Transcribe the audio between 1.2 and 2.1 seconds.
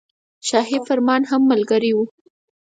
هم ملګری وو.